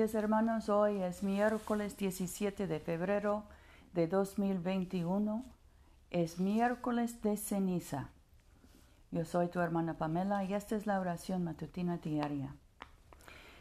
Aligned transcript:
hermanos, 0.00 0.70
hoy 0.70 1.02
es 1.02 1.22
miércoles 1.22 1.94
17 1.98 2.66
de 2.66 2.80
febrero 2.80 3.44
de 3.92 4.06
2021, 4.08 5.44
es 6.10 6.40
miércoles 6.40 7.20
de 7.20 7.36
ceniza. 7.36 8.08
Yo 9.10 9.26
soy 9.26 9.48
tu 9.48 9.60
hermana 9.60 9.98
Pamela 9.98 10.42
y 10.44 10.54
esta 10.54 10.74
es 10.74 10.86
la 10.86 11.00
oración 11.00 11.44
matutina 11.44 11.98
diaria. 11.98 12.54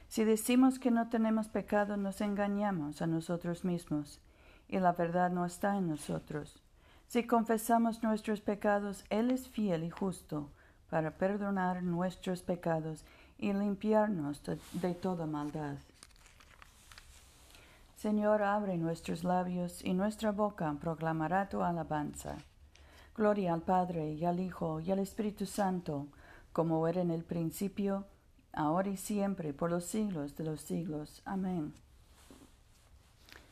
Si 0.08 0.24
decimos 0.24 0.80
que 0.80 0.92
no 0.92 1.10
tenemos 1.10 1.50
pecado, 1.50 1.98
nos 1.98 2.22
engañamos 2.22 3.02
a 3.02 3.08
nosotros 3.08 3.66
mismos 3.66 4.22
y 4.70 4.80
la 4.80 4.94
verdad 4.94 5.32
no 5.32 5.46
está 5.46 5.76
en 5.76 5.90
nosotros. 5.90 6.64
Si 7.08 7.28
confesamos 7.28 8.02
nuestros 8.02 8.40
pecados, 8.40 9.04
Él 9.10 9.30
es 9.30 9.50
fiel 9.50 9.84
y 9.84 9.90
justo 9.90 10.50
para 10.90 11.12
perdonar 11.12 11.84
nuestros 11.84 12.44
pecados 12.44 13.04
y 13.38 13.52
limpiarnos 13.52 14.42
de, 14.72 14.94
toda 14.94 15.26
maldad. 15.26 15.76
Señor, 18.00 18.44
abre 18.44 18.78
nuestros 18.78 19.26
labios 19.26 19.84
y 19.84 19.94
nuestra 19.94 20.32
boca 20.32 20.74
proclamará 20.80 21.50
tu 21.50 21.64
alabanza. 21.64 22.38
Gloria 23.14 23.54
al 23.54 23.62
Padre 23.62 24.14
y 24.14 24.24
al 24.24 24.40
Hijo 24.40 24.80
y 24.80 24.90
al 24.92 25.00
Espíritu 25.00 25.46
Santo, 25.46 26.08
como 26.54 26.88
era 26.88 27.02
en 27.02 27.12
el 27.12 27.26
principio, 27.26 28.06
ahora 28.54 28.88
y 28.88 28.96
siempre, 28.96 29.52
por 29.52 29.70
los 29.70 29.84
siglos 29.84 30.38
de 30.38 30.46
los 30.46 30.62
siglos. 30.62 31.22
Amén. 31.26 31.74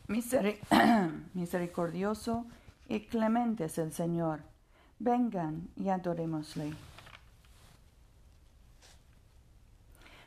misericordioso 1.34 2.46
y 2.88 3.02
clemente 3.02 3.66
es 3.66 3.78
el 3.78 3.92
Señor. 3.92 4.44
Vengan 4.98 5.68
y 5.76 5.90
adorémosle. 5.90 6.74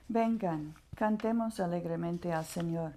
Vengan, 0.08 0.74
cantemos 0.94 1.58
alegremente 1.58 2.34
al 2.34 2.44
Señor, 2.44 2.92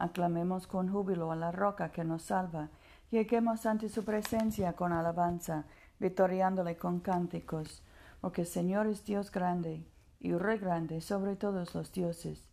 aclamemos 0.00 0.66
con 0.66 0.90
júbilo 0.90 1.30
a 1.30 1.36
la 1.36 1.52
roca 1.52 1.92
que 1.92 2.04
nos 2.04 2.22
salva, 2.22 2.70
lleguemos 3.10 3.66
ante 3.66 3.88
su 3.88 4.04
presencia 4.04 4.72
con 4.72 4.92
alabanza, 4.92 5.64
victoriándole 5.98 6.76
con 6.76 7.00
cánticos, 7.00 7.82
porque 8.20 8.42
el 8.42 8.46
Señor 8.46 8.86
es 8.86 9.04
Dios 9.04 9.30
grande 9.30 9.84
y 10.18 10.32
Rey 10.32 10.58
grande 10.58 11.00
sobre 11.00 11.36
todos 11.36 11.74
los 11.74 11.92
dioses. 11.92 12.48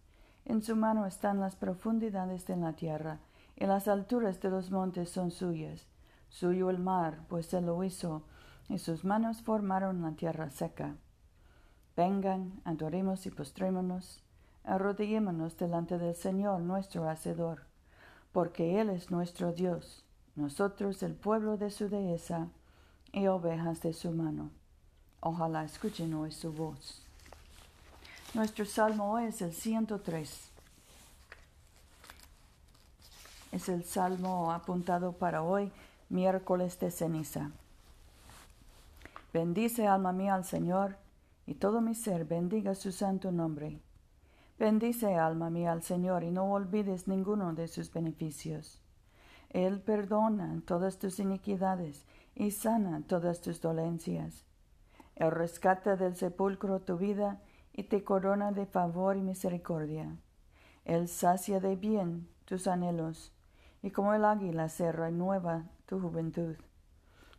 En 0.45 0.61
su 0.61 0.75
mano 0.75 1.05
están 1.05 1.39
las 1.39 1.55
profundidades 1.55 2.45
de 2.45 2.57
la 2.57 2.73
tierra, 2.73 3.19
y 3.55 3.65
las 3.65 3.87
alturas 3.87 4.39
de 4.39 4.49
los 4.49 4.69
montes 4.69 5.09
son 5.09 5.31
suyas. 5.31 5.87
Suyo 6.29 6.69
el 6.69 6.79
mar, 6.79 7.25
pues 7.27 7.53
él 7.53 7.65
lo 7.65 7.83
hizo, 7.83 8.23
y 8.69 8.77
sus 8.77 9.03
manos 9.03 9.41
formaron 9.41 10.01
la 10.01 10.11
tierra 10.11 10.49
seca. 10.49 10.95
Vengan, 11.95 12.61
adoremos 12.65 13.25
y 13.25 13.31
postrémonos, 13.31 14.23
arrodillémonos 14.67 15.57
delante 15.57 15.97
del 15.97 16.15
Señor 16.15 16.59
nuestro 16.59 17.09
Hacedor, 17.09 17.63
porque 18.33 18.79
Él 18.79 18.89
es 18.89 19.09
nuestro 19.09 19.53
Dios, 19.53 20.03
nosotros 20.35 21.01
el 21.03 21.15
pueblo 21.15 21.57
de 21.57 21.71
su 21.71 21.89
dehesa 21.89 22.49
y 23.13 23.27
ovejas 23.27 23.81
de 23.81 23.93
su 23.93 24.11
mano. 24.11 24.51
Ojalá 25.21 25.63
escuchen 25.63 26.13
hoy 26.13 26.31
su 26.31 26.51
voz. 26.51 27.01
Nuestro 28.33 28.65
salmo 28.65 29.13
hoy 29.13 29.23
es 29.25 29.41
el 29.41 29.53
103. 29.53 30.51
Es 33.53 33.69
el 33.69 33.85
salmo 33.85 34.51
apuntado 34.51 35.13
para 35.13 35.41
hoy, 35.41 35.71
miércoles 36.09 36.77
de 36.79 36.91
ceniza. 36.91 37.51
Bendice 39.33 39.87
alma 39.87 40.11
mía 40.11 40.35
al 40.35 40.43
Señor 40.43 40.97
y 41.45 41.55
todo 41.55 41.79
mi 41.79 41.95
ser 41.95 42.25
bendiga 42.25 42.75
su 42.75 42.91
santo 42.91 43.31
nombre. 43.31 43.79
Bendice, 44.59 45.15
alma 45.15 45.51
mía, 45.51 45.71
al 45.71 45.83
Señor, 45.83 46.23
y 46.23 46.31
no 46.31 46.51
olvides 46.51 47.07
ninguno 47.07 47.53
de 47.53 47.67
sus 47.67 47.93
beneficios. 47.93 48.81
Él 49.49 49.81
perdona 49.81 50.61
todas 50.65 50.97
tus 50.97 51.19
iniquidades 51.19 52.05
y 52.35 52.51
sana 52.51 53.03
todas 53.07 53.41
tus 53.41 53.61
dolencias. 53.61 54.45
Él 55.15 55.31
rescata 55.31 55.95
del 55.95 56.15
sepulcro 56.15 56.79
tu 56.79 56.97
vida 56.97 57.39
y 57.71 57.83
te 57.83 58.03
corona 58.03 58.51
de 58.51 58.65
favor 58.65 59.15
y 59.15 59.21
misericordia. 59.21 60.15
Él 60.85 61.07
sacia 61.07 61.59
de 61.59 61.75
bien 61.75 62.27
tus 62.45 62.67
anhelos, 62.67 63.33
y 63.83 63.91
como 63.91 64.13
el 64.15 64.25
águila 64.25 64.69
se 64.69 64.91
renueva 64.91 65.65
tu 65.85 65.99
juventud. 65.99 66.55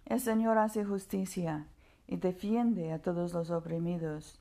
El 0.07 0.21
Señor 0.21 0.59
hace 0.59 0.85
justicia 0.85 1.67
y 2.07 2.17
defiende 2.17 2.93
a 2.93 3.03
todos 3.03 3.33
los 3.33 3.51
oprimidos. 3.51 4.41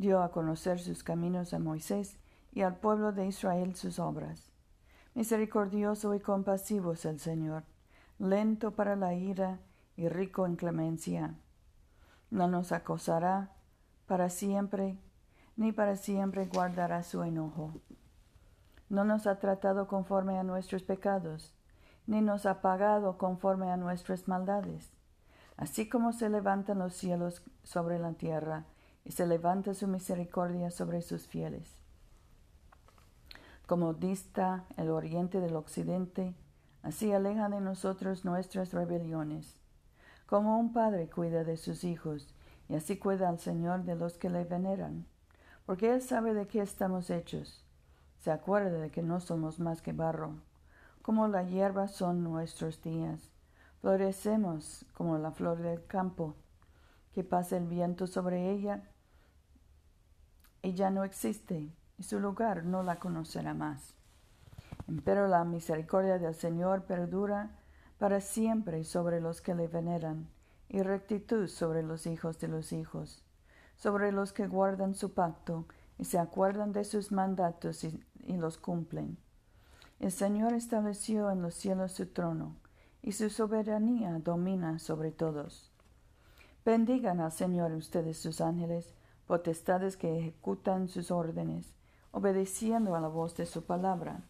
Dio 0.00 0.22
a 0.22 0.30
conocer 0.30 0.78
sus 0.80 1.04
caminos 1.04 1.52
a 1.52 1.58
Moisés 1.58 2.16
y 2.52 2.62
al 2.62 2.76
pueblo 2.76 3.12
de 3.12 3.26
Israel 3.26 3.74
sus 3.74 3.98
obras. 3.98 4.50
Misericordioso 5.12 6.14
y 6.14 6.20
compasivo 6.20 6.94
es 6.94 7.04
el 7.04 7.20
Señor, 7.20 7.64
lento 8.18 8.70
para 8.70 8.96
la 8.96 9.12
ira 9.12 9.58
y 9.96 10.08
rico 10.08 10.46
en 10.46 10.56
clemencia. 10.56 11.34
No 12.30 12.48
nos 12.48 12.72
acosará 12.72 13.52
para 14.06 14.30
siempre, 14.30 14.96
ni 15.54 15.70
para 15.70 15.96
siempre 15.96 16.46
guardará 16.46 17.02
su 17.02 17.22
enojo. 17.22 17.74
No 18.88 19.04
nos 19.04 19.26
ha 19.26 19.38
tratado 19.38 19.86
conforme 19.86 20.38
a 20.38 20.44
nuestros 20.44 20.82
pecados, 20.82 21.54
ni 22.06 22.22
nos 22.22 22.46
ha 22.46 22.62
pagado 22.62 23.18
conforme 23.18 23.70
a 23.70 23.76
nuestras 23.76 24.28
maldades 24.28 24.94
Así 25.60 25.90
como 25.90 26.14
se 26.14 26.30
levantan 26.30 26.78
los 26.78 26.94
cielos 26.94 27.42
sobre 27.64 27.98
la 27.98 28.14
tierra, 28.14 28.64
y 29.10 29.12
se 29.12 29.26
levanta 29.26 29.74
su 29.74 29.88
misericordia 29.88 30.70
sobre 30.70 31.02
sus 31.02 31.26
fieles. 31.26 31.76
Como 33.66 33.92
dista 33.92 34.66
el 34.76 34.88
oriente 34.88 35.40
del 35.40 35.56
occidente, 35.56 36.36
así 36.84 37.12
aleja 37.12 37.48
de 37.48 37.60
nosotros 37.60 38.24
nuestras 38.24 38.72
rebeliones. 38.72 39.56
Como 40.26 40.60
un 40.60 40.72
padre 40.72 41.10
cuida 41.10 41.42
de 41.42 41.56
sus 41.56 41.82
hijos, 41.82 42.32
y 42.68 42.76
así 42.76 42.98
cuida 42.98 43.28
al 43.28 43.40
Señor 43.40 43.82
de 43.82 43.96
los 43.96 44.16
que 44.16 44.30
le 44.30 44.44
veneran, 44.44 45.08
porque 45.66 45.92
Él 45.92 46.02
sabe 46.02 46.32
de 46.32 46.46
qué 46.46 46.60
estamos 46.60 47.10
hechos. 47.10 47.64
Se 48.20 48.30
acuerda 48.30 48.78
de 48.78 48.92
que 48.92 49.02
no 49.02 49.18
somos 49.18 49.58
más 49.58 49.82
que 49.82 49.92
barro. 49.92 50.36
Como 51.02 51.26
la 51.26 51.42
hierba 51.42 51.88
son 51.88 52.22
nuestros 52.22 52.80
días 52.80 53.32
Florecemos 53.80 54.86
como 54.94 55.18
la 55.18 55.32
flor 55.32 55.58
del 55.58 55.84
campo, 55.86 56.36
que 57.12 57.24
pasa 57.24 57.56
el 57.56 57.66
viento 57.66 58.06
sobre 58.06 58.52
ella 58.52 58.84
ya 60.62 60.90
no 60.90 61.04
existe, 61.04 61.72
y 61.98 62.02
su 62.02 62.20
lugar 62.20 62.64
no 62.64 62.82
la 62.82 62.98
conocerá 62.98 63.54
más. 63.54 63.94
Pero 65.04 65.28
la 65.28 65.44
misericordia 65.44 66.18
del 66.18 66.34
Señor 66.34 66.84
perdura 66.84 67.50
para 67.98 68.20
siempre 68.20 68.84
sobre 68.84 69.20
los 69.20 69.40
que 69.40 69.54
le 69.54 69.68
veneran, 69.68 70.28
y 70.68 70.82
rectitud 70.82 71.48
sobre 71.48 71.82
los 71.82 72.06
hijos 72.06 72.38
de 72.38 72.48
los 72.48 72.72
hijos, 72.72 73.24
sobre 73.76 74.12
los 74.12 74.32
que 74.32 74.46
guardan 74.46 74.94
su 74.94 75.12
pacto 75.12 75.66
y 75.98 76.04
se 76.04 76.18
acuerdan 76.18 76.72
de 76.72 76.84
sus 76.84 77.12
mandatos 77.12 77.84
y, 77.84 78.02
y 78.20 78.36
los 78.36 78.56
cumplen. 78.56 79.18
El 79.98 80.12
Señor 80.12 80.54
estableció 80.54 81.30
en 81.30 81.42
los 81.42 81.54
cielos 81.54 81.92
su 81.92 82.06
trono, 82.06 82.56
y 83.02 83.12
su 83.12 83.30
soberanía 83.30 84.18
domina 84.18 84.78
sobre 84.78 85.10
todos. 85.10 85.70
Bendigan 86.64 87.20
al 87.20 87.32
Señor 87.32 87.72
ustedes 87.72 88.18
sus 88.18 88.40
ángeles, 88.40 88.94
potestades 89.30 89.96
que 89.96 90.18
ejecutan 90.18 90.88
sus 90.88 91.12
órdenes, 91.12 91.72
obedeciendo 92.10 92.96
a 92.96 93.00
la 93.00 93.06
voz 93.06 93.36
de 93.36 93.46
su 93.46 93.62
palabra. 93.62 94.22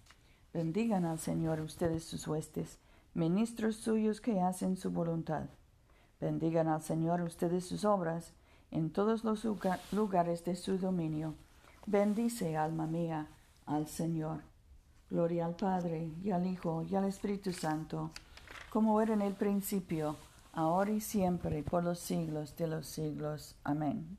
Bendigan 0.52 1.06
al 1.06 1.18
Señor 1.18 1.62
ustedes 1.62 2.04
sus 2.04 2.28
huestes, 2.28 2.76
ministros 3.14 3.76
suyos 3.76 4.20
que 4.20 4.42
hacen 4.42 4.76
su 4.76 4.90
voluntad. 4.90 5.44
Bendigan 6.20 6.68
al 6.68 6.82
Señor 6.82 7.22
ustedes 7.22 7.64
sus 7.64 7.86
obras, 7.86 8.34
en 8.70 8.90
todos 8.90 9.24
los 9.24 9.42
lugares 9.90 10.44
de 10.44 10.54
su 10.54 10.76
dominio. 10.76 11.32
Bendice, 11.86 12.58
alma 12.58 12.86
mía, 12.86 13.26
al 13.64 13.86
Señor. 13.86 14.42
Gloria 15.08 15.46
al 15.46 15.56
Padre, 15.56 16.10
y 16.22 16.30
al 16.30 16.46
Hijo, 16.46 16.82
y 16.82 16.94
al 16.94 17.06
Espíritu 17.06 17.54
Santo 17.54 18.10
como 18.68 19.00
era 19.00 19.14
en 19.14 19.22
el 19.22 19.32
principio, 19.32 20.16
ahora 20.52 20.90
y 20.90 21.00
siempre, 21.00 21.62
por 21.62 21.84
los 21.84 21.98
siglos 22.00 22.54
de 22.58 22.66
los 22.66 22.86
siglos. 22.86 23.56
Amén. 23.64 24.18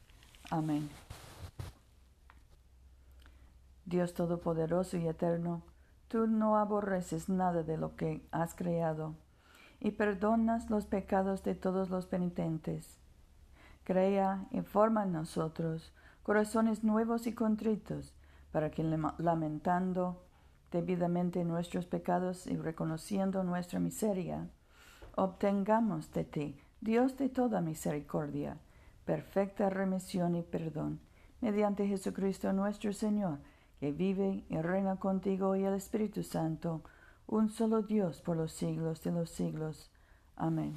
Amén. 0.51 0.89
Dios 3.85 4.13
Todopoderoso 4.13 4.97
y 4.97 5.07
Eterno, 5.07 5.61
tú 6.09 6.27
no 6.27 6.57
aborreces 6.57 7.29
nada 7.29 7.63
de 7.63 7.77
lo 7.77 7.95
que 7.95 8.27
has 8.31 8.53
creado, 8.53 9.15
y 9.79 9.91
perdonas 9.91 10.69
los 10.69 10.85
pecados 10.85 11.43
de 11.43 11.55
todos 11.55 11.89
los 11.89 12.05
penitentes. 12.05 12.97
Crea 13.85 14.45
y 14.51 14.59
forma 14.61 15.03
en 15.03 15.13
nosotros 15.13 15.93
corazones 16.21 16.83
nuevos 16.83 17.27
y 17.27 17.33
contritos, 17.33 18.13
para 18.51 18.71
que 18.71 18.83
lamentando 18.83 20.21
debidamente 20.69 21.45
nuestros 21.45 21.85
pecados 21.85 22.45
y 22.45 22.57
reconociendo 22.57 23.45
nuestra 23.45 23.79
miseria, 23.79 24.49
obtengamos 25.15 26.11
de 26.11 26.25
ti, 26.25 26.59
Dios 26.81 27.17
de 27.17 27.29
toda 27.29 27.61
misericordia, 27.61 28.57
perfecta 29.05 29.69
remisión 29.69 30.35
y 30.35 30.41
perdón, 30.41 30.99
mediante 31.41 31.87
Jesucristo 31.87 32.53
nuestro 32.53 32.93
Señor, 32.93 33.39
que 33.79 33.91
vive 33.91 34.43
y 34.49 34.57
reina 34.61 34.97
contigo 34.97 35.55
y 35.55 35.63
el 35.63 35.73
Espíritu 35.73 36.23
Santo, 36.23 36.81
un 37.27 37.49
solo 37.49 37.81
Dios 37.81 38.21
por 38.21 38.37
los 38.37 38.51
siglos 38.51 39.03
de 39.03 39.11
los 39.11 39.29
siglos. 39.29 39.89
Amén. 40.35 40.75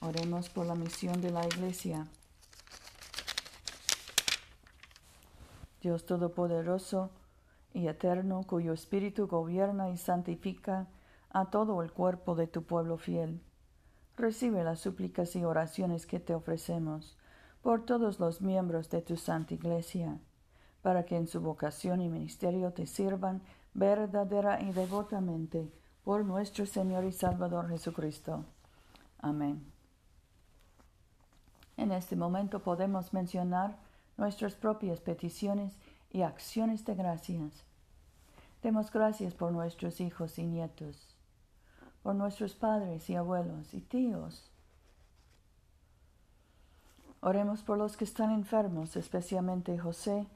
Oremos 0.00 0.48
por 0.48 0.66
la 0.66 0.74
misión 0.74 1.20
de 1.20 1.30
la 1.30 1.46
Iglesia. 1.46 2.06
Dios 5.80 6.04
Todopoderoso 6.04 7.10
y 7.72 7.86
Eterno, 7.86 8.42
cuyo 8.46 8.72
Espíritu 8.72 9.26
gobierna 9.26 9.90
y 9.90 9.96
santifica 9.96 10.88
a 11.30 11.46
todo 11.50 11.82
el 11.82 11.92
cuerpo 11.92 12.34
de 12.34 12.46
tu 12.46 12.64
pueblo 12.64 12.98
fiel. 12.98 13.40
Recibe 14.20 14.62
las 14.64 14.80
súplicas 14.80 15.34
y 15.34 15.46
oraciones 15.46 16.04
que 16.04 16.20
te 16.20 16.34
ofrecemos 16.34 17.16
por 17.62 17.86
todos 17.86 18.20
los 18.20 18.42
miembros 18.42 18.90
de 18.90 19.00
tu 19.00 19.16
Santa 19.16 19.54
Iglesia, 19.54 20.18
para 20.82 21.06
que 21.06 21.16
en 21.16 21.26
su 21.26 21.40
vocación 21.40 22.02
y 22.02 22.10
ministerio 22.10 22.70
te 22.74 22.86
sirvan 22.86 23.40
verdadera 23.72 24.60
y 24.60 24.72
devotamente 24.72 25.72
por 26.04 26.22
nuestro 26.26 26.66
Señor 26.66 27.04
y 27.04 27.12
Salvador 27.12 27.70
Jesucristo. 27.70 28.44
Amén. 29.20 29.64
En 31.78 31.90
este 31.90 32.14
momento 32.14 32.62
podemos 32.62 33.14
mencionar 33.14 33.78
nuestras 34.18 34.54
propias 34.54 35.00
peticiones 35.00 35.78
y 36.10 36.20
acciones 36.20 36.84
de 36.84 36.94
gracias. 36.94 37.64
Demos 38.62 38.92
gracias 38.92 39.32
por 39.32 39.50
nuestros 39.50 39.98
hijos 40.02 40.38
y 40.38 40.44
nietos, 40.44 41.09
por 42.02 42.14
nuestros 42.14 42.54
padres 42.54 43.08
y 43.10 43.16
abuelos 43.16 43.74
y 43.74 43.80
tíos. 43.80 44.50
Oremos 47.20 47.62
por 47.62 47.78
los 47.78 47.96
que 47.96 48.04
están 48.04 48.30
enfermos, 48.30 48.96
especialmente 48.96 49.78
José, 49.78 50.26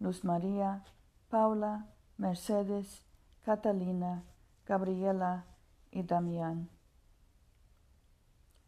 Luz 0.00 0.24
María, 0.24 0.84
Paula, 1.30 1.86
Mercedes, 2.18 3.02
Catalina, 3.44 4.24
Gabriela 4.66 5.44
y 5.90 6.02
Damián. 6.02 6.68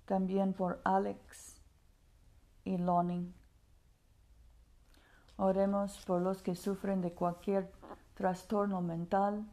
También 0.06 0.52
por 0.52 0.80
Alex 0.84 1.60
y 2.64 2.78
Lonnie 2.78 3.32
Oremos 5.36 6.04
por 6.06 6.22
los 6.22 6.42
que 6.42 6.54
sufren 6.54 7.00
de 7.00 7.12
cualquier 7.12 7.72
trastorno 8.14 8.80
mental, 8.80 9.44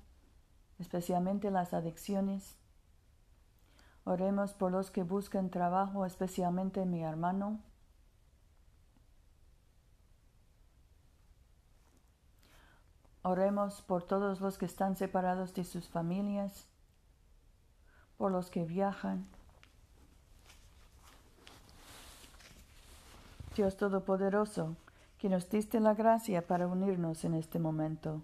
especialmente 0.78 1.50
las 1.50 1.74
adicciones. 1.74 2.56
Oremos 4.04 4.54
por 4.54 4.72
los 4.72 4.90
que 4.90 5.04
buscan 5.04 5.50
trabajo, 5.50 6.06
especialmente 6.06 6.86
mi 6.86 7.04
hermano. 7.04 7.60
Oremos 13.24 13.84
por 13.84 14.04
todos 14.04 14.42
los 14.42 14.58
que 14.58 14.66
están 14.66 14.96
separados 14.96 15.54
de 15.54 15.64
sus 15.64 15.88
familias, 15.88 16.68
por 18.18 18.32
los 18.32 18.50
que 18.50 18.66
viajan. 18.66 19.28
Dios 23.56 23.78
Todopoderoso, 23.78 24.76
que 25.20 25.30
nos 25.30 25.48
diste 25.50 25.80
la 25.80 25.94
gracia 25.94 26.48
para 26.48 26.68
unirnos 26.68 27.24
en 27.24 27.36
este 27.36 27.60
momento, 27.60 28.24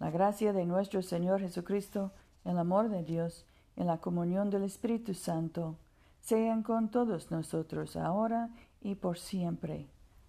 La 0.00 0.10
gracia 0.10 0.54
de 0.54 0.64
nuestro 0.64 1.02
Señor 1.02 1.40
Jesucristo, 1.40 2.10
el 2.46 2.58
amor 2.58 2.88
de 2.88 3.04
Dios, 3.04 3.44
en 3.76 3.86
la 3.86 3.98
comunión 3.98 4.48
del 4.48 4.62
Espíritu 4.62 5.12
Santo, 5.12 5.76
sean 6.22 6.62
con 6.62 6.90
todos 6.90 7.30
nosotros 7.30 7.96
ahora 7.96 8.48
y 8.80 8.94
por 8.94 9.18
siempre. 9.18 9.86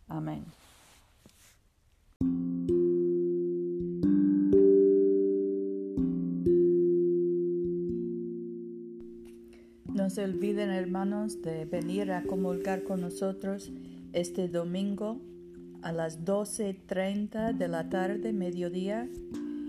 Amén. 0.10 0.44
No 9.86 10.10
se 10.10 10.26
olviden, 10.26 10.70
hermanos, 10.70 11.42
de 11.42 11.64
venir 11.64 12.12
a 12.12 12.24
comulgar 12.24 12.84
con 12.84 13.00
nosotros 13.00 13.72
este 14.12 14.50
domingo 14.50 15.22
a 15.82 15.94
las 15.94 16.26
12.30 16.26 17.54
de 17.54 17.68
la 17.70 17.90
tarde, 17.90 18.34
mediodía, 18.34 19.08